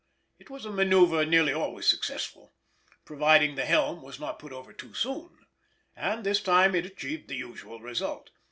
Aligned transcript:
It 0.39 0.49
was 0.49 0.65
a 0.65 0.69
manœuvre 0.69 1.29
nearly 1.29 1.53
always 1.53 1.85
successful, 1.85 2.55
provided 3.05 3.55
the 3.55 3.65
helm 3.65 4.01
was 4.01 4.19
not 4.19 4.39
put 4.39 4.51
over 4.51 4.73
too 4.73 4.95
soon, 4.95 5.45
and 5.95 6.23
this 6.23 6.41
time 6.41 6.73
it 6.73 6.87
achieved 6.87 7.27
the 7.27 7.35
usual 7.35 7.79
result. 7.79 8.31